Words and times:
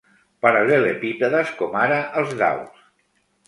Paral·lelepípedes 0.45 1.53
com 1.61 1.79
ara 1.85 2.03
els 2.23 2.37
daus. 2.43 2.85